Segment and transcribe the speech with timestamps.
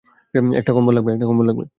[0.59, 0.93] একটা কম্বল
[0.95, 1.63] লাগবে?